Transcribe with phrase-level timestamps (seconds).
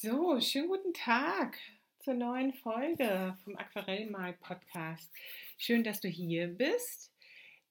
[0.00, 1.58] So, schönen guten Tag
[1.98, 5.10] zur neuen Folge vom Aquarellmal-Podcast.
[5.56, 7.12] Schön, dass du hier bist.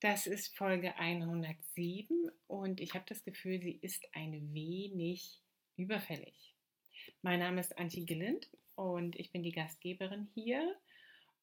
[0.01, 5.39] Das ist Folge 107 und ich habe das Gefühl, sie ist ein wenig
[5.77, 6.53] überfällig.
[7.21, 10.75] Mein Name ist Antje Gillind und ich bin die Gastgeberin hier.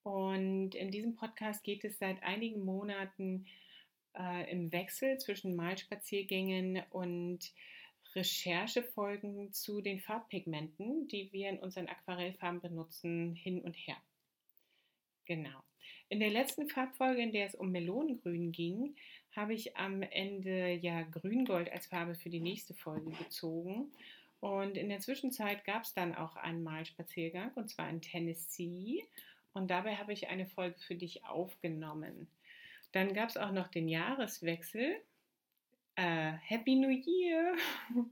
[0.02, 3.46] Und in diesem Podcast geht es seit einigen Monaten
[4.18, 7.54] äh, im Wechsel zwischen Malspaziergängen und
[8.14, 13.96] Recherchefolgen zu den Farbpigmenten, die wir in unseren Aquarellfarben benutzen, hin und her.
[15.26, 15.62] Genau.
[16.08, 18.94] In der letzten Farbfolge, in der es um Melonengrün ging,
[19.34, 23.90] habe ich am Ende ja Grüngold als Farbe für die nächste Folge gezogen.
[24.40, 29.02] Und in der Zwischenzeit gab es dann auch einen Malspaziergang, und zwar in Tennessee.
[29.54, 32.28] Und dabei habe ich eine Folge für dich aufgenommen.
[32.92, 35.00] Dann gab es auch noch den Jahreswechsel
[35.96, 37.56] Uh, Happy New Year!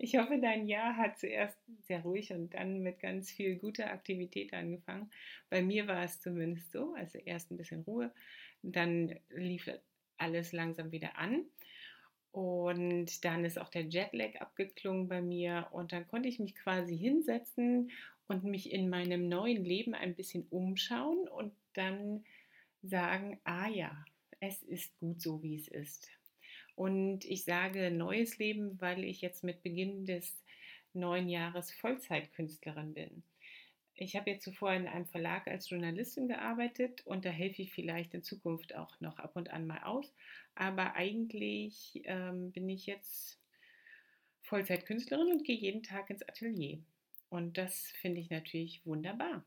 [0.00, 4.52] Ich hoffe, dein Jahr hat zuerst sehr ruhig und dann mit ganz viel guter Aktivität
[4.52, 5.12] angefangen.
[5.48, 8.12] Bei mir war es zumindest so, also erst ein bisschen Ruhe,
[8.62, 9.70] dann lief
[10.18, 11.44] alles langsam wieder an.
[12.32, 16.98] Und dann ist auch der Jetlag abgeklungen bei mir und dann konnte ich mich quasi
[16.98, 17.92] hinsetzen
[18.26, 22.24] und mich in meinem neuen Leben ein bisschen umschauen und dann
[22.82, 24.04] sagen, ah ja,
[24.40, 26.10] es ist gut so, wie es ist.
[26.76, 30.42] Und ich sage neues Leben, weil ich jetzt mit Beginn des
[30.92, 33.22] neuen Jahres Vollzeitkünstlerin bin.
[33.96, 38.12] Ich habe jetzt zuvor in einem Verlag als Journalistin gearbeitet und da helfe ich vielleicht
[38.12, 40.12] in Zukunft auch noch ab und an mal aus.
[40.56, 43.38] Aber eigentlich ähm, bin ich jetzt
[44.42, 46.78] Vollzeitkünstlerin und gehe jeden Tag ins Atelier.
[47.28, 49.44] Und das finde ich natürlich wunderbar.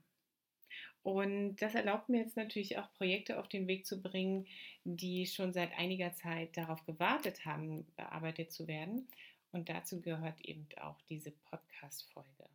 [1.03, 4.45] Und das erlaubt mir jetzt natürlich auch Projekte auf den Weg zu bringen,
[4.83, 9.08] die schon seit einiger Zeit darauf gewartet haben, bearbeitet zu werden.
[9.52, 12.50] Und dazu gehört eben auch diese Podcast-Folge.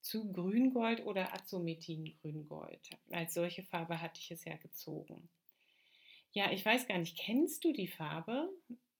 [0.00, 2.90] Zu Grüngold oder Azometin-Grüngold.
[3.10, 5.28] Als solche Farbe hatte ich es ja gezogen.
[6.32, 8.48] Ja, ich weiß gar nicht, kennst du die Farbe?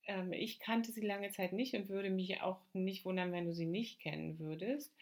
[0.07, 3.55] Ähm, ich kannte sie lange Zeit nicht und würde mich auch nicht wundern, wenn du
[3.55, 4.93] sie nicht kennen würdest.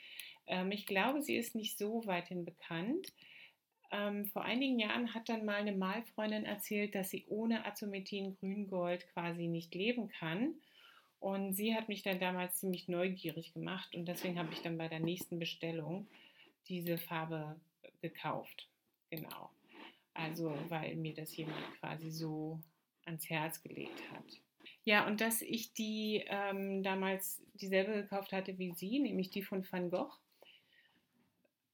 [0.48, 3.12] Ähm, ich glaube, sie ist nicht so weithin bekannt.
[3.90, 9.08] Ähm, vor einigen Jahren hat dann mal eine Malfreundin erzählt, dass sie ohne Azometin Grüngold
[9.12, 10.54] quasi nicht leben kann.
[11.20, 14.88] Und sie hat mich dann damals ziemlich neugierig gemacht und deswegen habe ich dann bei
[14.88, 16.06] der nächsten Bestellung
[16.68, 17.56] diese Farbe
[18.00, 18.68] gekauft.
[19.10, 19.50] Genau.
[20.14, 22.60] Also, weil mir das jemand quasi so
[23.04, 24.40] ans Herz gelegt hat.
[24.84, 29.66] Ja, und dass ich die ähm, damals dieselbe gekauft hatte wie sie, nämlich die von
[29.70, 30.18] Van Gogh,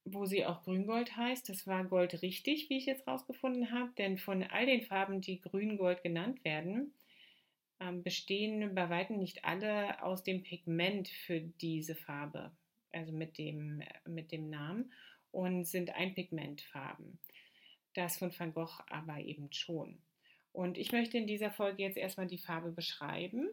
[0.05, 1.49] wo sie auch Grüngold heißt.
[1.49, 5.41] Das war Gold richtig, wie ich jetzt rausgefunden habe, denn von all den Farben, die
[5.41, 6.93] Grüngold genannt werden,
[7.81, 12.53] ähm, bestehen bei weitem nicht alle aus dem Pigment für diese Farbe,
[12.93, 14.93] also mit dem, mit dem Namen,
[15.33, 17.19] und sind Einpigmentfarben.
[17.95, 19.99] Das von Van Gogh aber eben schon.
[20.53, 23.49] Und ich möchte in dieser Folge jetzt erstmal die Farbe beschreiben.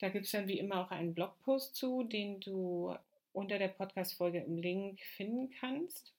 [0.00, 2.96] Da gibt es dann wie immer auch einen Blogpost zu, den du
[3.36, 6.14] unter der Podcast-Folge im Link finden kannst.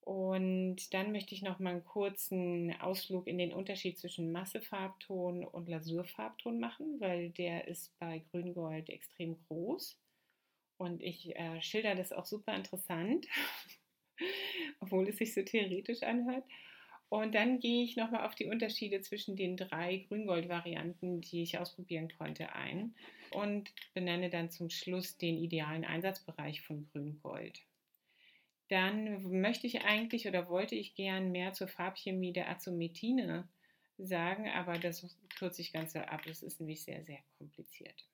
[0.00, 5.68] Und dann möchte ich noch mal einen kurzen Ausflug in den Unterschied zwischen Massefarbton und
[5.68, 9.96] Lasurfarbton machen, weil der ist bei Grüngold extrem groß.
[10.78, 13.28] Und ich äh, schilder das auch super interessant,
[14.80, 16.44] obwohl es sich so theoretisch anhört.
[17.12, 22.10] Und dann gehe ich nochmal auf die Unterschiede zwischen den drei Grüngold-Varianten, die ich ausprobieren
[22.16, 22.94] konnte, ein
[23.32, 27.60] und benenne dann zum Schluss den idealen Einsatzbereich von Grüngold.
[28.68, 33.46] Dann möchte ich eigentlich oder wollte ich gern mehr zur Farbchemie der Azometine
[33.98, 35.06] sagen, aber das
[35.38, 36.22] kürze ich ganz so ab.
[36.26, 38.06] Das ist nämlich sehr, sehr kompliziert.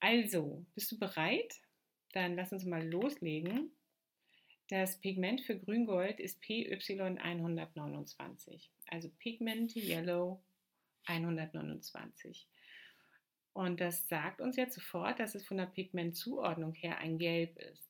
[0.00, 1.60] Also, bist du bereit?
[2.14, 3.70] Dann lass uns mal loslegen.
[4.68, 10.42] Das Pigment für Grüngold ist PY129, also Pigment Yellow
[11.06, 12.46] 129.
[13.54, 17.88] Und das sagt uns jetzt sofort, dass es von der Pigmentzuordnung her ein Gelb ist.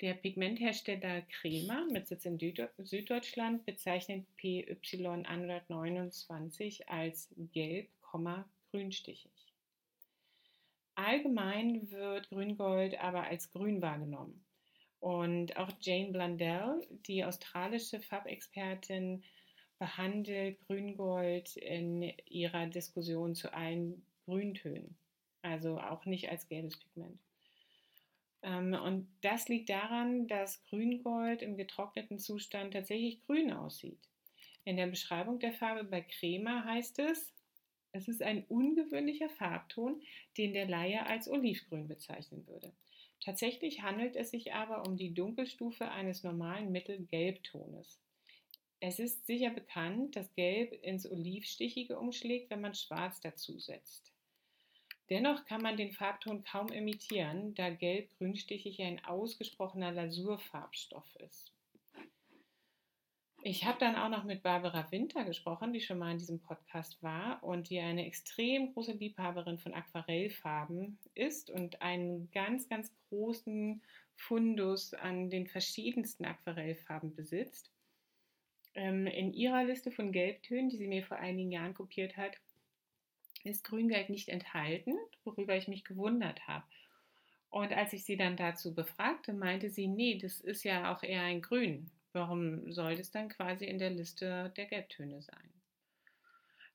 [0.00, 7.90] Der Pigmenthersteller Crema mit Sitz in Süddeutschland bezeichnet PY129 als gelb,
[8.70, 9.32] grünstichig.
[10.94, 14.45] Allgemein wird Grüngold aber als grün wahrgenommen.
[15.00, 19.22] Und auch Jane Blundell, die australische Farbexpertin,
[19.78, 24.96] behandelt Grüngold in ihrer Diskussion zu allen Grüntönen,
[25.42, 27.18] also auch nicht als gelbes Pigment.
[28.42, 34.00] Ähm, und das liegt daran, dass Grüngold im getrockneten Zustand tatsächlich grün aussieht.
[34.64, 37.32] In der Beschreibung der Farbe bei Crema heißt es,
[37.92, 40.02] es ist ein ungewöhnlicher Farbton,
[40.36, 42.72] den der Laie als Olivgrün bezeichnen würde.
[43.20, 48.00] Tatsächlich handelt es sich aber um die Dunkelstufe eines normalen Mittelgelbtones.
[48.80, 54.12] Es ist sicher bekannt, dass Gelb ins Olivstichige umschlägt, wenn man Schwarz dazusetzt.
[55.08, 61.52] Dennoch kann man den Farbton kaum imitieren, da Gelb-Grünstichig ein ausgesprochener Lasurfarbstoff ist.
[63.42, 67.00] Ich habe dann auch noch mit Barbara Winter gesprochen, die schon mal in diesem Podcast
[67.00, 73.82] war und die eine extrem große Liebhaberin von Aquarellfarben ist und einen ganz, ganz großen
[74.14, 77.70] Fundus an den verschiedensten Aquarellfarben besitzt.
[78.74, 82.36] Ähm, in ihrer Liste von Gelbtönen, die sie mir vor einigen Jahren kopiert hat,
[83.44, 84.94] ist Grüngelb nicht enthalten,
[85.24, 86.66] worüber ich mich gewundert habe.
[87.50, 91.22] Und als ich sie dann dazu befragte, meinte sie, nee, das ist ja auch eher
[91.22, 91.90] ein Grün.
[92.12, 95.55] Warum soll das dann quasi in der Liste der Gelbtöne sein?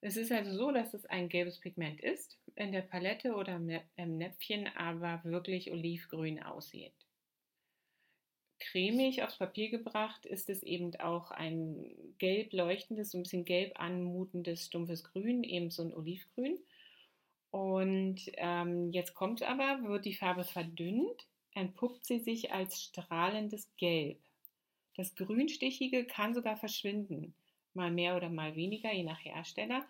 [0.01, 3.55] Es ist also so, dass es ein gelbes Pigment ist, in der Palette oder
[3.95, 6.93] im Näpfchen aber wirklich olivgrün aussieht.
[8.59, 11.85] Cremig aufs Papier gebracht ist es eben auch ein
[12.17, 16.59] gelb leuchtendes, so ein bisschen gelb anmutendes, stumpfes Grün, eben so ein Olivgrün.
[17.51, 24.19] Und ähm, jetzt kommt aber, wird die Farbe verdünnt, entpuppt sie sich als strahlendes Gelb.
[24.95, 27.33] Das Grünstichige kann sogar verschwinden,
[27.75, 29.85] mal mehr oder mal weniger, je nach Hersteller.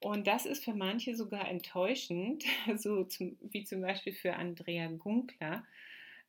[0.00, 2.44] Und das ist für manche sogar enttäuschend,
[2.76, 5.64] so zum, wie zum Beispiel für Andrea Gunkler.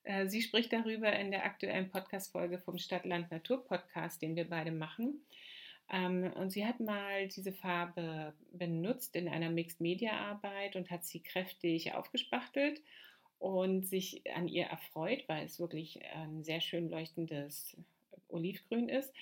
[0.03, 5.21] Äh, sie spricht darüber in der aktuellen Podcast-Folge vom Stadt-Land-Natur-Podcast, den wir beide machen.
[5.91, 11.93] Ähm, und sie hat mal diese Farbe benutzt in einer Mixed-Media-Arbeit und hat sie kräftig
[11.93, 12.81] aufgespachtelt
[13.39, 17.75] und sich an ihr erfreut, weil es wirklich ein sehr schön leuchtendes
[18.29, 19.13] Olivgrün ist.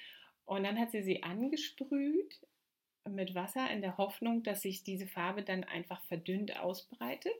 [0.45, 2.39] Und dann hat sie sie angesprüht
[3.09, 7.33] mit Wasser in der Hoffnung, dass sich diese Farbe dann einfach verdünnt ausbreitet.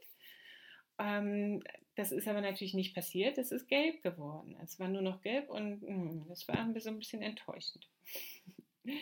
[0.98, 1.64] Ähm,
[1.96, 3.38] das ist aber natürlich nicht passiert.
[3.38, 4.56] Es ist gelb geworden.
[4.64, 7.88] Es war nur noch gelb und mh, hm, das war bisschen, ein bisschen enttäuschend.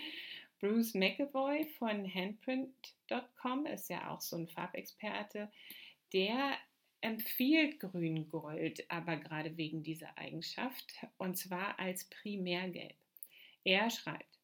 [0.60, 5.50] Bruce McAvoy von handprint.com ist ja auch so ein Farbexperte.
[6.12, 6.58] Der
[7.02, 12.96] empfiehlt Grün-Gold aber gerade wegen dieser Eigenschaft und zwar als Primärgelb.
[13.64, 14.40] Er schreibt,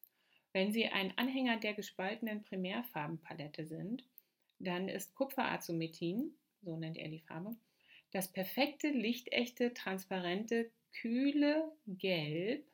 [0.52, 4.04] wenn Sie ein Anhänger der gespaltenen Primärfarbenpalette sind,
[4.58, 7.56] dann ist Kupferazomethin, so nennt er die Farbe,
[8.12, 12.64] das perfekte, lichtechte, transparente, kühle Gelb,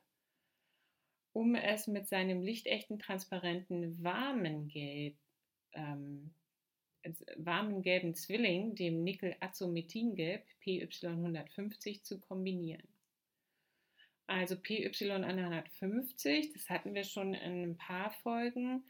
[1.33, 5.17] um es mit seinem lichtechten, transparenten, warmen Gelb
[5.73, 6.33] ähm,
[7.37, 12.87] warmen gelben Zwilling, dem Nickel-Azomethingelb PY150, zu kombinieren.
[14.27, 18.85] Also PY150, das hatten wir schon in ein paar Folgen,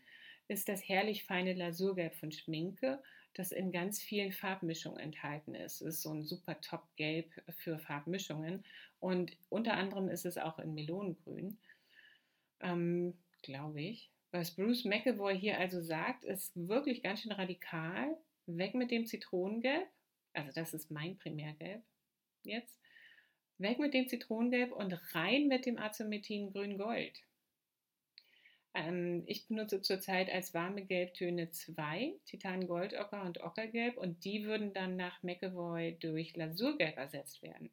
[0.48, 3.02] ist das herrlich feine Lasurgelb von Schminke,
[3.34, 5.80] das in ganz vielen Farbmischungen enthalten ist.
[5.80, 8.64] Es ist so ein super Top-Gelb für Farbmischungen
[9.00, 11.58] und unter anderem ist es auch in Melonengrün,
[12.60, 14.10] ähm, glaube ich.
[14.30, 18.16] Was Bruce McAvoy hier also sagt, ist wirklich ganz schön radikal.
[18.46, 19.86] Weg mit dem Zitronengelb.
[20.34, 21.82] Also das ist mein Primärgelb
[22.44, 22.78] jetzt.
[23.62, 27.22] Weg mit dem Zitronengelb und rein mit dem Azomethin Grün-Gold.
[28.74, 34.72] Ähm, ich benutze zurzeit als warme Gelbtöne zwei, Titan Goldocker und Ockergelb und die würden
[34.72, 37.70] dann nach McAvoy durch Lasurgelb ersetzt werden.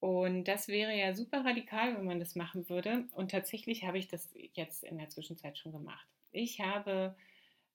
[0.00, 3.08] Und das wäre ja super radikal, wenn man das machen würde.
[3.14, 6.06] Und tatsächlich habe ich das jetzt in der Zwischenzeit schon gemacht.
[6.30, 7.16] Ich habe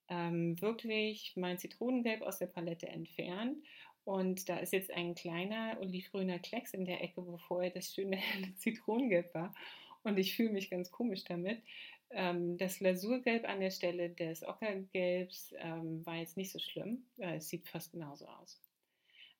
[0.08, 3.58] ähm, wirklich mein Zitronengelb aus der Palette entfernt.
[4.04, 8.18] Und da ist jetzt ein kleiner olivgrüner Klecks in der Ecke, wo vorher das schöne
[8.58, 9.54] Zitronengelb war.
[10.02, 11.62] Und ich fühle mich ganz komisch damit.
[12.10, 17.04] Ähm, das Lasurgelb an der Stelle des Ockergelbs ähm, war jetzt nicht so schlimm.
[17.16, 18.60] Es sieht fast genauso aus.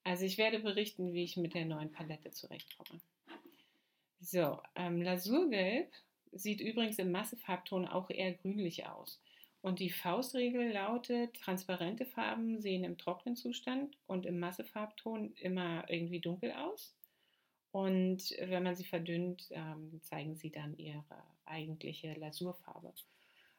[0.03, 3.01] Also ich werde berichten, wie ich mit der neuen Palette zurechtkomme.
[4.21, 5.91] So, ähm, Lasurgelb
[6.33, 9.21] sieht übrigens im Massefarbton auch eher grünlich aus.
[9.65, 16.21] Und die Faustregel lautet, transparente Farben sehen im trockenen Zustand und im Massefarbton immer irgendwie
[16.21, 16.95] dunkel aus.
[17.73, 22.93] Und wenn man sie verdünnt, ähm, zeigen sie dann ihre eigentliche Lasurfarbe.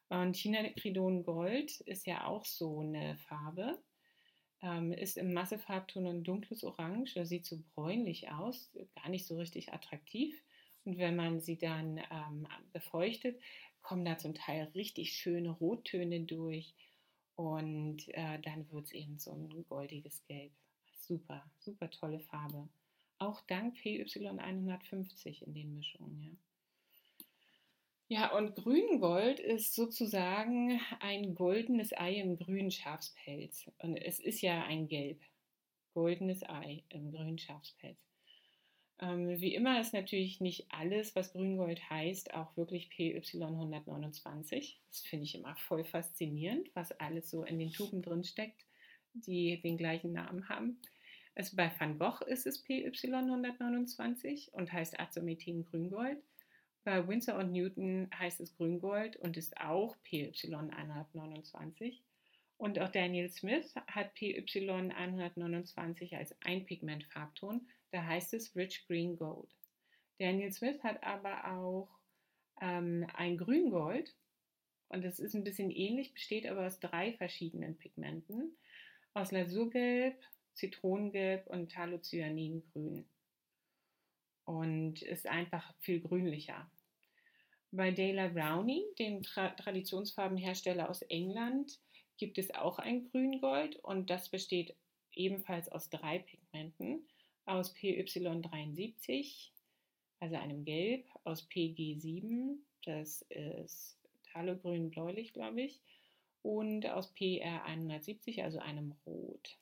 [0.09, 3.79] Und Chinacridon Gold ist ja auch so eine Farbe
[4.61, 9.73] ähm, ist im Massefarbton ein dunkles Orange, sieht so bräunlich aus, gar nicht so richtig
[9.73, 10.41] attraktiv.
[10.85, 13.39] Und wenn man sie dann ähm, befeuchtet,
[13.85, 16.73] kommen da zum Teil richtig schöne Rottöne durch.
[17.35, 20.51] Und äh, dann wird es eben so ein goldiges Gelb.
[20.99, 22.67] Super, super tolle Farbe.
[23.19, 26.21] Auch dank PY150 in den Mischungen.
[26.21, 26.31] Ja.
[28.07, 33.71] Ja, und Grüngold ist sozusagen ein goldenes Ei im grünen Schafspelz.
[33.79, 35.21] Und es ist ja ein Gelb.
[35.95, 37.97] Goldenes Ei im grünen Schafspelz.
[39.01, 44.75] Ähm, wie immer ist natürlich nicht alles, was Grüngold heißt, auch wirklich PY129.
[44.89, 48.65] Das finde ich immer voll faszinierend, was alles so in den Tuben drin steckt,
[49.13, 50.79] die den gleichen Namen haben.
[51.35, 56.23] Also bei Van Gogh ist es PY129 und heißt Azomethin Grüngold.
[56.85, 61.97] Bei Winsor und Newton heißt es Grüngold und ist auch PY129.
[62.57, 69.47] Und auch Daniel Smith hat PY129 als Einpigmentfarbton da heißt es Rich Green Gold.
[70.19, 71.87] Daniel Smith hat aber auch
[72.59, 74.13] ähm, ein Grüngold
[74.89, 78.57] und das ist ein bisschen ähnlich, besteht aber aus drei verschiedenen Pigmenten.
[79.13, 80.21] Aus Lasurgelb,
[80.55, 83.05] Zitronengelb und Talocyaningrün.
[84.43, 86.69] Und ist einfach viel grünlicher.
[87.71, 91.79] Bei Dela Brownie, dem Tra Traditionsfarbenhersteller aus England,
[92.17, 94.75] gibt es auch ein Grüngold und das besteht
[95.13, 97.07] ebenfalls aus drei Pigmenten
[97.45, 99.49] aus PY73,
[100.19, 103.97] also einem Gelb, aus PG7, das ist
[104.31, 105.79] Talogrün-bläulich, glaube ich,
[106.41, 109.57] und aus PR170, also einem Rot.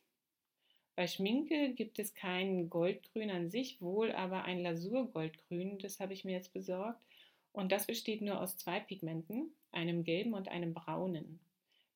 [0.96, 6.24] Bei Schminke gibt es kein Goldgrün an sich, wohl aber ein Lasurgoldgrün, das habe ich
[6.24, 7.02] mir jetzt besorgt.
[7.52, 11.40] Und das besteht nur aus zwei Pigmenten, einem gelben und einem braunen.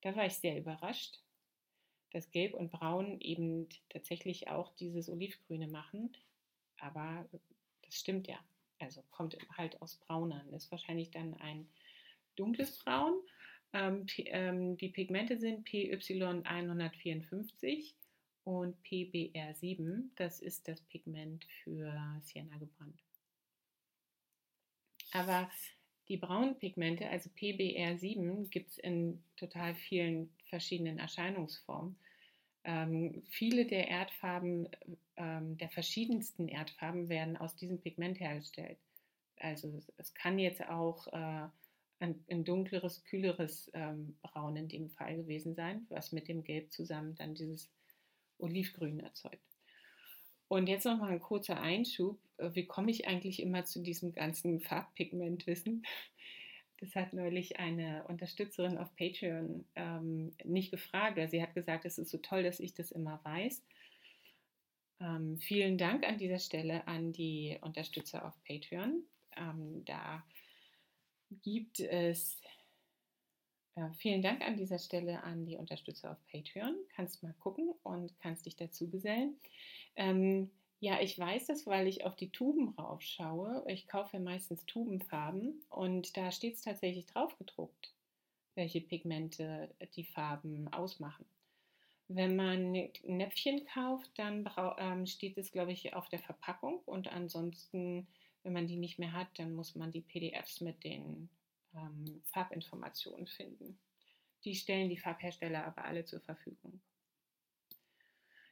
[0.01, 1.19] Da war ich sehr überrascht
[2.11, 6.15] dass Gelb und Braun eben tatsächlich auch dieses Olivgrüne machen.
[6.79, 7.27] Aber
[7.83, 8.39] das stimmt ja.
[8.79, 10.53] Also kommt halt aus Braun an.
[10.53, 11.67] Ist wahrscheinlich dann ein
[12.35, 13.13] dunkles Braun.
[13.73, 17.93] Ähm, ähm, die Pigmente sind PY154
[18.43, 20.09] und PBR7.
[20.15, 23.01] Das ist das Pigment für Sienna gebrannt.
[25.11, 25.49] Aber
[26.07, 31.97] die braunen Pigmente, also PBR7, gibt es in total vielen verschiedenen Erscheinungsformen.
[32.63, 34.67] Ähm, viele der Erdfarben,
[35.15, 38.77] ähm, der verschiedensten Erdfarben werden aus diesem Pigment hergestellt.
[39.39, 41.47] Also es, kann jetzt auch äh,
[41.99, 46.71] ein, ein, dunkleres, kühleres ähm, Braun in dem Fall gewesen sein, was mit dem Gelb
[46.71, 47.69] zusammen dann dieses
[48.39, 49.39] Olivgrün erzeugt.
[50.47, 52.19] Und jetzt noch mal ein kurzer Einschub.
[52.37, 55.85] Äh, wie komme ich eigentlich immer zu diesem ganzen Farbpigmentwissen?
[56.79, 61.19] Das hat neulich eine Unterstützerin auf Patreon ähm, nicht gefragt.
[61.29, 63.63] Sie hat gesagt, es ist so toll, dass ich das immer weiß.
[64.99, 69.03] Ähm, vielen Dank an dieser Stelle an die Unterstützer auf Patreon.
[69.35, 70.23] Ähm, da
[71.43, 72.41] gibt es
[73.75, 76.75] äh, vielen Dank an dieser Stelle an die Unterstützer auf Patreon.
[76.95, 79.35] Kannst mal gucken und kannst dich dazu gesellen.
[80.79, 83.63] Ja, ich weiß das, weil ich auf die Tuben raufschaue.
[83.67, 87.93] Ich kaufe meistens Tubenfarben und da steht es tatsächlich drauf gedruckt,
[88.53, 91.25] welche Pigmente die Farben ausmachen.
[92.07, 92.71] Wenn man
[93.03, 98.07] Näpfchen kauft, dann ähm, steht es, glaube ich, auf der Verpackung und ansonsten,
[98.43, 101.27] wenn man die nicht mehr hat, dann muss man die PDFs mit den
[101.75, 103.79] ähm, Farbinformationen finden.
[104.45, 106.79] Die stellen die Farbhersteller aber alle zur Verfügung.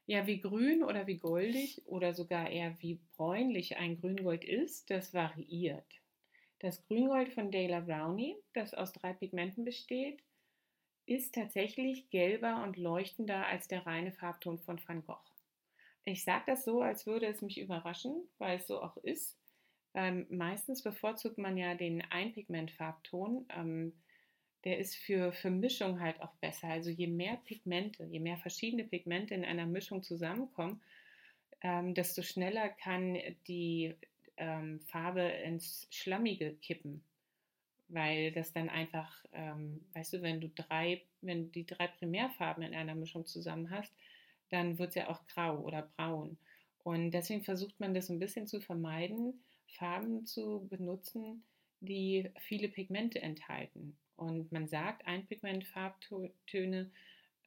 [0.07, 5.13] Ja, wie grün oder wie goldig oder sogar eher wie bräunlich ein Grüngold ist, das
[5.13, 6.01] variiert.
[6.59, 10.21] Das Grüngold von Dela Brownie, das aus drei Pigmenten besteht,
[11.07, 15.19] ist tatsächlich gelber und leuchtender als der reine Farbton von Van Gogh.
[16.03, 19.39] Ich sage das so, als würde es mich überraschen, weil es so auch ist.
[19.95, 23.47] Ähm, meistens bevorzugt man ja den Einpigmentfarbton.
[23.49, 23.93] Ähm,
[24.65, 26.67] der ist für, für Mischung halt auch besser.
[26.67, 30.81] Also je mehr Pigmente, je mehr verschiedene Pigmente in einer Mischung zusammenkommen,
[31.61, 33.17] ähm, desto schneller kann
[33.47, 33.95] die
[34.37, 37.03] ähm, Farbe ins Schlammige kippen.
[37.87, 42.73] Weil das dann einfach, ähm, weißt du, wenn du drei, wenn die drei Primärfarben in
[42.73, 43.93] einer Mischung zusammen hast,
[44.49, 46.37] dann wird es ja auch grau oder braun.
[46.83, 51.43] Und deswegen versucht man das ein bisschen zu vermeiden, Farben zu benutzen,
[51.79, 53.95] die viele Pigmente enthalten.
[54.15, 56.89] Und man sagt, Einpigmentfarbtöne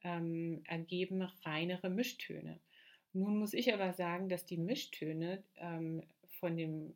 [0.03, 2.59] ähm, ergeben reinere Mischtöne.
[3.13, 6.03] Nun muss ich aber sagen, dass die Mischtöne ähm,
[6.39, 6.93] von dem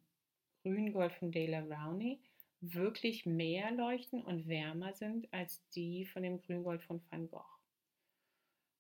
[0.62, 2.20] Grüngold von Dela Rowney
[2.62, 7.44] wirklich mehr leuchten und wärmer sind als die von dem Grüngold von Van Gogh.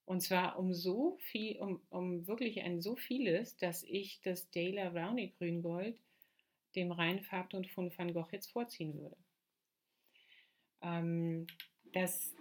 [0.05, 4.89] Und zwar um so viel, um, um wirklich ein so vieles, dass ich das Dela
[4.89, 5.97] Rowney Grüngold
[6.75, 9.17] dem reinen Farbton von Van Gogh jetzt vorziehen würde.
[10.83, 11.47] Ähm,
[11.93, 12.33] das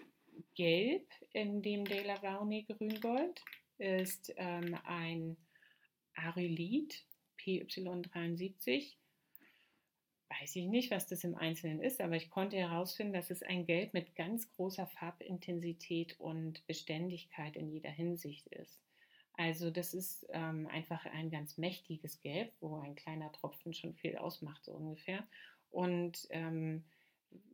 [0.54, 3.42] Gelb in dem De La Rowney Grüngold
[3.78, 5.37] ist ähm, ein
[6.14, 7.04] Arylit
[7.38, 8.94] PY73.
[10.40, 13.66] Weiß ich nicht, was das im Einzelnen ist, aber ich konnte herausfinden, dass es ein
[13.66, 18.80] Gelb mit ganz großer Farbintensität und Beständigkeit in jeder Hinsicht ist.
[19.34, 24.16] Also das ist ähm, einfach ein ganz mächtiges Gelb, wo ein kleiner Tropfen schon viel
[24.16, 25.26] ausmacht, so ungefähr.
[25.70, 26.84] Und ähm,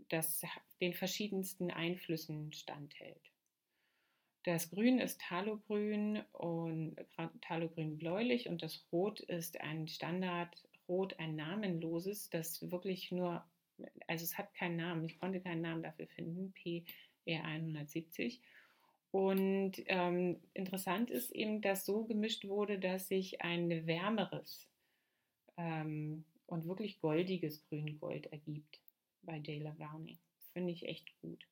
[0.09, 0.43] das
[0.81, 3.33] den verschiedensten Einflüssen standhält.
[4.45, 6.97] Das Grün ist Talogrün und
[7.43, 13.45] Talogrün-bläulich und das Rot ist ein Standardrot, ein namenloses, das wirklich nur,
[14.07, 18.41] also es hat keinen Namen, ich konnte keinen Namen dafür finden, PR 170.
[19.11, 24.69] Und ähm, interessant ist eben, dass so gemischt wurde, dass sich ein wärmeres
[25.57, 28.81] ähm, und wirklich goldiges Grün-Gold ergibt
[29.23, 30.19] bei Dale Browning.
[30.53, 31.45] Finde ich echt gut.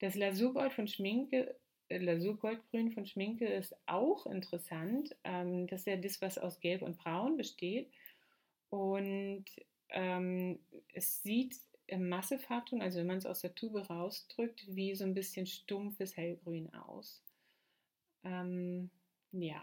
[0.00, 1.56] Das Lasurgold von Schminke,
[1.88, 5.14] äh, Lasurgoldgrün von Schminke ist auch interessant.
[5.24, 7.90] Ähm, das ist ja das, was aus Gelb und Braun besteht.
[8.70, 9.44] Und
[9.90, 10.58] ähm,
[10.92, 15.14] es sieht im Massefarbton, also wenn man es aus der Tube rausdrückt, wie so ein
[15.14, 17.22] bisschen stumpfes Hellgrün aus.
[18.24, 18.90] Ähm,
[19.32, 19.62] ja.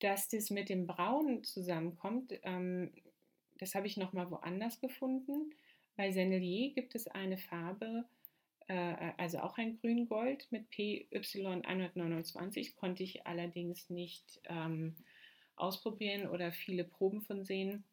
[0.00, 2.92] Dass das mit dem Braun zusammenkommt, ähm,
[3.58, 5.54] das habe ich nochmal woanders gefunden.
[5.96, 8.04] Bei Sennelier gibt es eine Farbe,
[8.68, 14.94] äh, also auch ein Grün-Gold mit PY129, konnte ich allerdings nicht ähm,
[15.56, 17.84] ausprobieren oder viele Proben von sehen.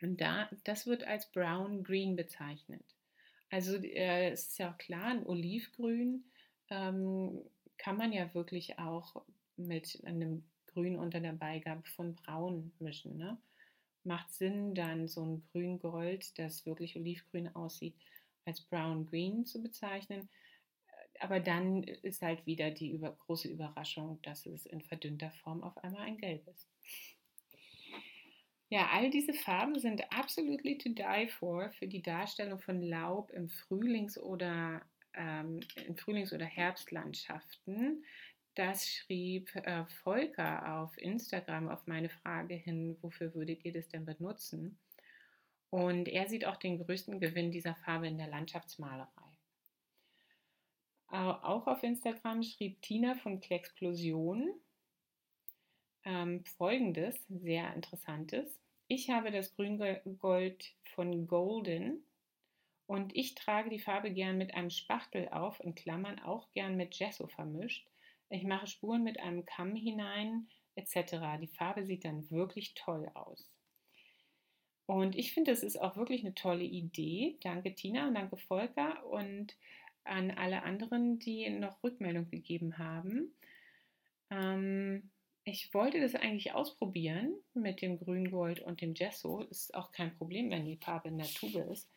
[0.00, 2.84] Und da, das wird als Brown Green bezeichnet.
[3.50, 6.24] Also äh, es ist ja klar, ein Olivgrün
[6.70, 7.40] ähm,
[7.78, 9.22] kann man ja wirklich auch
[9.56, 13.16] mit einem Grün unter der Beigabe von Braun mischen.
[13.16, 13.38] Ne?
[14.04, 17.94] Macht Sinn, dann so ein Grün-Gold, das wirklich olivgrün aussieht,
[18.44, 20.28] als Brown Green zu bezeichnen.
[21.20, 25.76] Aber dann ist halt wieder die über, große Überraschung, dass es in verdünnter Form auf
[25.78, 26.68] einmal ein Gelb ist.
[28.72, 33.50] Ja, all diese Farben sind absolutely to die for für die Darstellung von Laub im
[33.50, 34.80] Frühlings- oder
[35.14, 38.02] ähm, in Frühlings- oder Herbstlandschaften.
[38.54, 44.04] Das schrieb äh, Volker auf Instagram auf meine Frage hin, wofür würdet ihr das denn
[44.04, 44.78] benutzen?
[45.70, 49.08] Und er sieht auch den größten Gewinn dieser Farbe in der Landschaftsmalerei.
[51.08, 54.50] Auch auf Instagram schrieb Tina von Klexplosion
[56.04, 58.58] ähm, folgendes, sehr interessantes.
[58.88, 62.04] Ich habe das Grüngold von Golden
[62.86, 66.92] und ich trage die Farbe gern mit einem Spachtel auf, in Klammern auch gern mit
[66.92, 67.86] Gesso vermischt.
[68.32, 71.38] Ich mache Spuren mit einem Kamm hinein, etc.
[71.40, 73.46] Die Farbe sieht dann wirklich toll aus.
[74.86, 77.36] Und ich finde, es ist auch wirklich eine tolle Idee.
[77.42, 79.54] Danke Tina und danke Volker und
[80.04, 83.34] an alle anderen, die noch Rückmeldung gegeben haben.
[84.30, 85.10] Ähm,
[85.44, 89.42] ich wollte das eigentlich ausprobieren mit dem Grüngold und dem Gesso.
[89.42, 91.88] Ist auch kein Problem, wenn die Farbe in der Tube ist.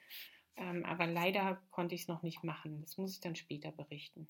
[0.58, 2.82] Ähm, aber leider konnte ich es noch nicht machen.
[2.82, 4.28] Das muss ich dann später berichten.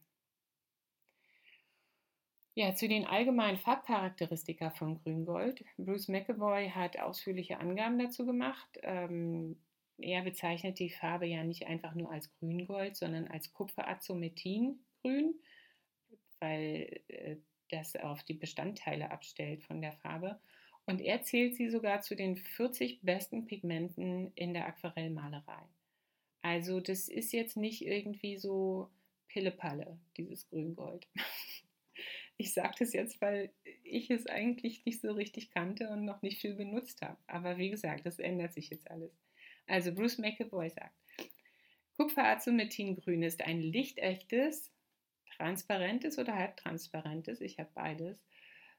[2.58, 5.66] Ja, zu den allgemeinen Farbcharakteristika von Grüngold.
[5.78, 8.80] Bruce McAvoy hat ausführliche Angaben dazu gemacht.
[8.82, 9.58] Ähm,
[9.98, 15.36] er bezeichnet die Farbe ja nicht einfach nur als Grüngold, sondern als Kupferazometingrün,
[16.40, 17.36] weil äh,
[17.72, 20.40] das auf die Bestandteile abstellt von der Farbe.
[20.86, 25.64] Und er zählt sie sogar zu den 40 besten Pigmenten in der Aquarellmalerei.
[26.42, 28.90] Also das ist jetzt nicht irgendwie so
[29.28, 31.06] Pillepalle, dieses Grüngold.
[32.38, 33.52] Ich sage das jetzt, weil
[33.84, 37.18] ich es eigentlich nicht so richtig kannte und noch nicht viel benutzt habe.
[37.28, 39.12] Aber wie gesagt, das ändert sich jetzt alles.
[39.68, 40.96] Also Bruce McAvoy sagt,
[41.96, 44.72] Kupferazometingrün ist ein lichtechtes,
[45.38, 48.22] transparentes oder halbtransparentes, ich habe beides,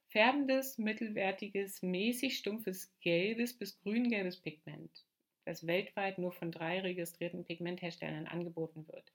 [0.09, 5.07] färbendes, mittelwertiges, mäßig stumpfes gelbes bis grüngelbes Pigment,
[5.45, 9.13] das weltweit nur von drei registrierten Pigmentherstellern angeboten wird.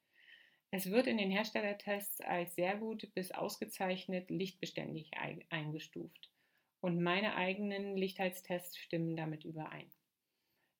[0.73, 5.11] Es wird in den Herstellertests als sehr gut bis ausgezeichnet lichtbeständig
[5.49, 6.31] eingestuft
[6.79, 9.91] und meine eigenen Lichtheitstests stimmen damit überein.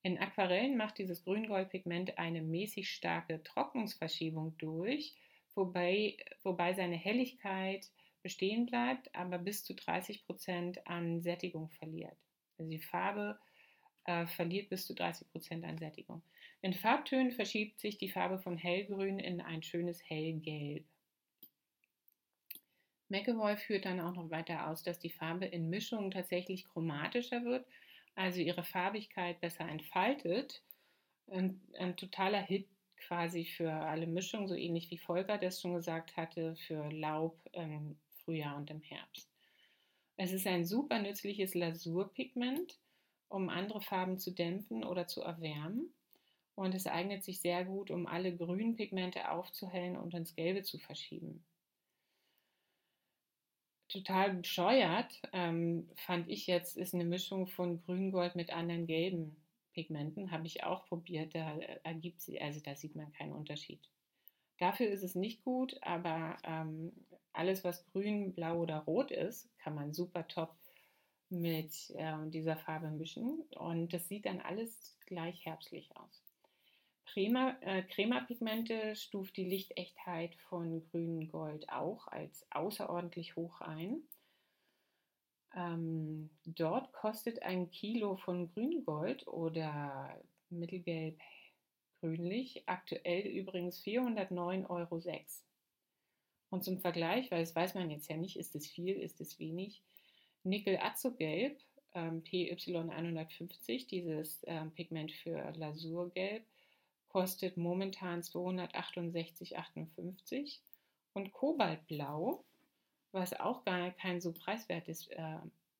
[0.03, 5.13] In Aquarellen macht dieses Grüngoldpigment eine mäßig starke Trocknungsverschiebung durch,
[5.55, 7.91] wobei, wobei seine Helligkeit
[8.23, 12.17] bestehen bleibt, aber bis zu 30 Prozent an Sättigung verliert.
[12.57, 13.37] Also die Farbe
[14.05, 16.23] äh, verliert bis zu 30 Prozent an Sättigung.
[16.61, 20.85] In Farbtönen verschiebt sich die Farbe von hellgrün in ein schönes hellgelb.
[23.09, 27.65] McAvoy führt dann auch noch weiter aus, dass die Farbe in Mischungen tatsächlich chromatischer wird,
[28.15, 30.63] also ihre Farbigkeit besser entfaltet.
[31.27, 36.15] Ein, ein totaler Hit quasi für alle Mischungen, so ähnlich wie Volker das schon gesagt
[36.15, 39.29] hatte, für Laub im Frühjahr und im Herbst.
[40.15, 42.79] Es ist ein super nützliches Lasurpigment,
[43.27, 45.93] um andere Farben zu dämpfen oder zu erwärmen.
[46.55, 50.77] Und es eignet sich sehr gut, um alle grünen Pigmente aufzuhellen und ins Gelbe zu
[50.77, 51.43] verschieben.
[53.91, 59.35] total bescheuert, ähm, fand ich jetzt, ist eine Mischung von Grüngold mit anderen gelben
[59.73, 60.31] Pigmenten.
[60.31, 63.81] Habe ich auch probiert, da ergibt sie, also da sieht man keinen Unterschied.
[64.59, 66.91] Dafür ist es nicht gut, aber ähm,
[67.33, 70.55] alles, was grün, blau oder rot ist, kann man super top
[71.29, 73.41] mit äh, dieser Farbe mischen.
[73.57, 76.30] Und das sieht dann alles gleich herbstlich aus.
[77.13, 84.01] Crema, äh, Crema-Pigmente stuft die Lichtechtheit von grün Gold auch als außerordentlich hoch ein.
[85.53, 90.17] Ähm, dort kostet ein Kilo von Grüngold oder
[90.49, 91.19] mittelgelb
[91.99, 95.01] grünlich aktuell übrigens 409,06 Euro.
[96.49, 99.37] Und zum Vergleich, weil das weiß man jetzt ja nicht, ist es viel, ist es
[99.37, 99.83] wenig,
[100.43, 101.59] Nickel Azogelb,
[101.93, 106.43] ähm, PY150, dieses ähm, Pigment für Lasurgelb,
[107.11, 110.59] kostet momentan 268,58
[111.13, 112.45] und Kobaltblau,
[113.11, 115.39] was auch gar kein so preiswertes äh,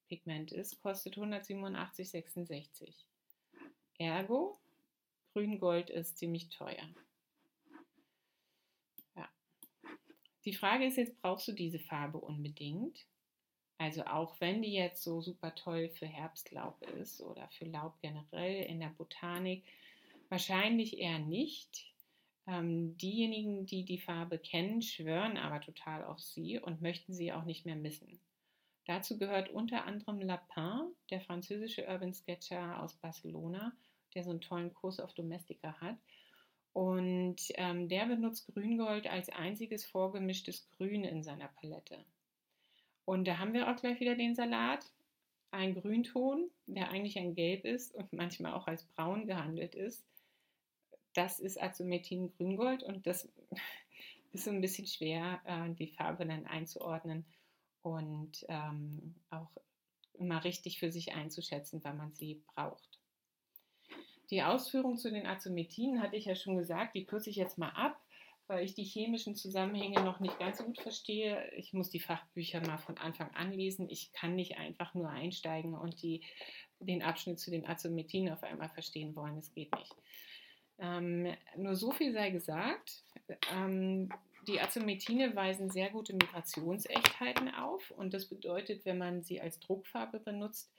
[0.10, 3.06] Pigment ist, kostet 187,66.
[3.98, 4.60] Ergo,
[5.34, 6.90] Grüngold ist ziemlich teuer.
[9.16, 9.30] Ja.
[10.44, 13.08] Die Frage ist jetzt, brauchst du diese Farbe unbedingt?
[13.78, 18.66] Also auch wenn die jetzt so super toll für Herbstlaub ist oder für Laub generell
[18.66, 19.64] in der Botanik,
[20.32, 21.94] Wahrscheinlich eher nicht.
[22.48, 27.44] Ähm, diejenigen, die die Farbe kennen, schwören aber total auf sie und möchten sie auch
[27.44, 28.18] nicht mehr missen.
[28.86, 33.74] Dazu gehört unter anderem Lapin, der französische Urban Sketcher aus Barcelona,
[34.16, 35.98] der so einen tollen Kurs auf Domestika hat.
[36.72, 42.06] Und ähm, der benutzt Grüngold als einziges vorgemischtes Grün in seiner Palette.
[43.04, 44.86] Und da haben wir auch gleich wieder den Salat.
[45.52, 50.06] Ein Grünton, der eigentlich ein Gelb ist und manchmal auch als Braun gehandelt ist,
[51.14, 53.28] das ist Azomethin Grüngold und das
[54.34, 57.26] ist so ein bisschen schwer, äh, die Farbe dann einzuordnen
[57.82, 59.50] und ähm, auch
[60.14, 63.00] immer richtig für sich einzuschätzen, wann man sie braucht.
[64.30, 67.70] Die Ausführung zu den Azomethinen hatte ich ja schon gesagt, die kürze ich jetzt mal
[67.70, 68.00] ab,
[68.48, 71.52] weil ich die chemischen Zusammenhänge noch nicht ganz so gut verstehe.
[71.56, 73.90] Ich muss die Fachbücher mal von Anfang an lesen.
[73.90, 76.22] Ich kann nicht einfach nur einsteigen und die,
[76.80, 79.36] den Abschnitt zu den Azomethinen auf einmal verstehen wollen.
[79.36, 79.96] Das geht nicht.
[80.82, 83.04] Ähm, nur so viel sei gesagt.
[83.54, 84.10] Ähm,
[84.48, 90.20] die Azomethine weisen sehr gute Migrationsechtheiten auf und das bedeutet, wenn man sie als Druckfarbe
[90.20, 90.72] benutzt,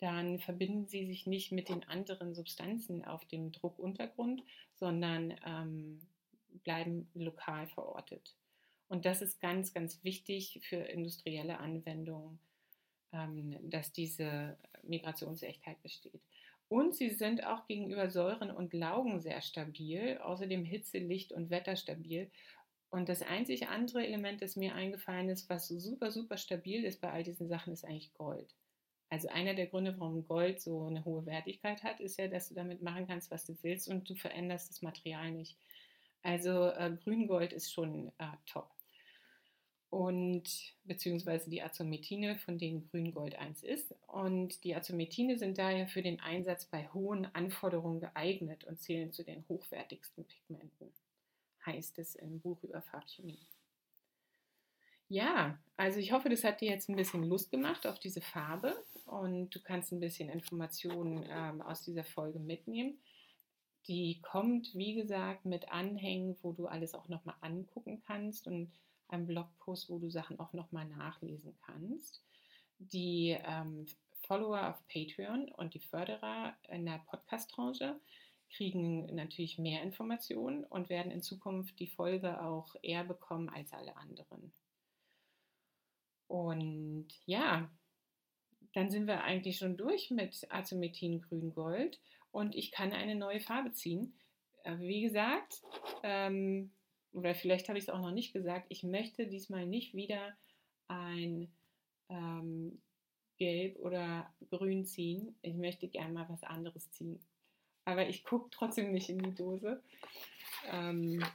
[0.00, 4.42] dann verbinden sie sich nicht mit den anderen Substanzen auf dem Druckuntergrund,
[4.74, 6.00] sondern ähm,
[6.64, 8.34] bleiben lokal verortet.
[8.88, 12.38] Und das ist ganz, ganz wichtig für industrielle Anwendungen,
[13.12, 16.20] ähm, dass diese Migrationsechtheit besteht.
[16.72, 21.76] Und sie sind auch gegenüber Säuren und Laugen sehr stabil, außerdem Hitze, Licht und Wetter
[21.76, 22.30] stabil.
[22.88, 27.12] Und das einzige andere Element, das mir eingefallen ist, was super, super stabil ist bei
[27.12, 28.54] all diesen Sachen, ist eigentlich Gold.
[29.10, 32.54] Also einer der Gründe, warum Gold so eine hohe Wertigkeit hat, ist ja, dass du
[32.54, 35.58] damit machen kannst, was du willst und du veränderst das Material nicht.
[36.22, 38.70] Also äh, Grüngold ist schon äh, top
[39.92, 43.94] und beziehungsweise die Azomethine, von denen Grüngold 1 ist.
[44.06, 49.22] Und die Azomethine sind daher für den Einsatz bei hohen Anforderungen geeignet und zählen zu
[49.22, 50.90] den hochwertigsten Pigmenten,
[51.66, 53.46] heißt es im Buch über Farbchemie.
[55.08, 58.74] Ja, also ich hoffe, das hat dir jetzt ein bisschen Lust gemacht auf diese Farbe
[59.04, 62.96] und du kannst ein bisschen Informationen ähm, aus dieser Folge mitnehmen.
[63.88, 68.72] Die kommt, wie gesagt, mit Anhängen, wo du alles auch nochmal angucken kannst und
[69.12, 72.22] einem Blogpost, wo du Sachen auch nochmal nachlesen kannst.
[72.78, 73.86] Die ähm,
[74.26, 78.00] Follower auf Patreon und die Förderer in der Podcast-Tranche
[78.50, 83.96] kriegen natürlich mehr Informationen und werden in Zukunft die Folge auch eher bekommen als alle
[83.96, 84.52] anderen.
[86.26, 87.70] Und ja,
[88.74, 93.72] dann sind wir eigentlich schon durch mit Azomethin Grün-Gold und ich kann eine neue Farbe
[93.72, 94.14] ziehen.
[94.64, 95.62] Äh, wie gesagt,
[96.02, 96.72] ähm,
[97.12, 100.34] oder vielleicht habe ich es auch noch nicht gesagt, ich möchte diesmal nicht wieder
[100.88, 101.50] ein
[102.08, 102.80] ähm,
[103.38, 105.34] Gelb oder Grün ziehen.
[105.42, 107.20] Ich möchte gerne mal was anderes ziehen.
[107.84, 109.82] Aber ich gucke trotzdem nicht in die Dose.
[110.70, 111.28] Ähm, ja.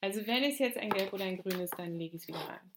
[0.00, 2.46] Also wenn es jetzt ein Gelb oder ein Grün ist, dann lege ich es wieder
[2.46, 2.70] rein.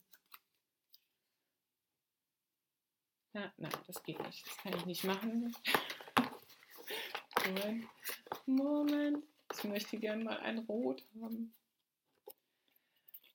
[3.34, 4.48] Ja, nein, das geht nicht.
[4.48, 5.54] Das kann ich nicht machen.
[7.50, 7.86] Moment.
[8.46, 9.24] Moment.
[9.58, 11.54] Ich möchte gerne mal ein Rot haben.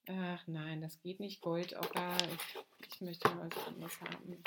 [0.07, 1.41] Ach nein, das geht nicht.
[1.41, 2.15] Gold, Ocker.
[2.79, 4.43] Ich, ich möchte mal was anderes haben.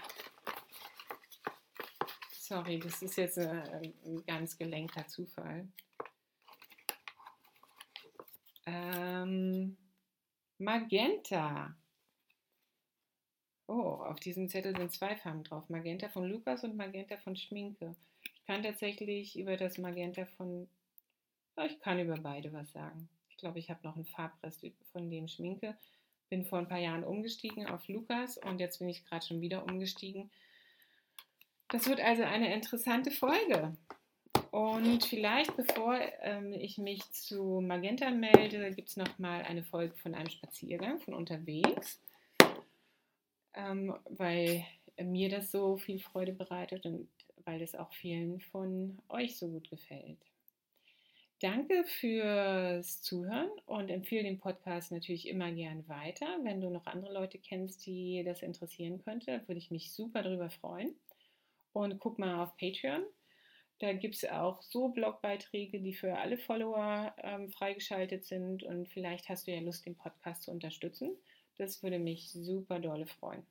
[2.32, 5.68] Sorry, das ist jetzt ein, ein ganz gelenkter Zufall.
[8.64, 9.76] Ähm,
[10.56, 11.76] Magenta.
[13.66, 15.68] Oh, auf diesem Zettel sind zwei Farben drauf.
[15.68, 17.94] Magenta von Lukas und Magenta von Schminke.
[18.48, 20.70] Kann tatsächlich über das Magenta von,
[21.66, 23.06] ich kann über beide was sagen.
[23.28, 25.76] Ich glaube, ich habe noch einen Farbrest von dem Schminke.
[26.30, 29.66] Bin vor ein paar Jahren umgestiegen auf Lukas und jetzt bin ich gerade schon wieder
[29.66, 30.30] umgestiegen.
[31.68, 33.76] Das wird also eine interessante Folge.
[34.50, 40.14] Und vielleicht, bevor ähm, ich mich zu Magenta melde, gibt es nochmal eine Folge von
[40.14, 42.00] einem Spaziergang von unterwegs,
[43.52, 44.64] ähm, weil
[44.98, 47.10] mir das so viel Freude bereitet und
[47.48, 50.18] weil es auch vielen von euch so gut gefällt.
[51.40, 56.26] Danke fürs Zuhören und empfehle den Podcast natürlich immer gern weiter.
[56.42, 60.50] Wenn du noch andere Leute kennst, die das interessieren könnte, würde ich mich super darüber
[60.50, 60.94] freuen.
[61.72, 63.02] Und guck mal auf Patreon.
[63.78, 68.62] Da gibt es auch so Blogbeiträge, die für alle Follower ähm, freigeschaltet sind.
[68.62, 71.12] Und vielleicht hast du ja Lust, den Podcast zu unterstützen.
[71.56, 73.46] Das würde mich super dolle freuen.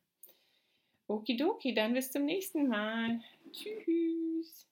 [1.08, 3.22] Okidoki, dann bis zum nächsten Mal.
[3.52, 4.68] Tschüss.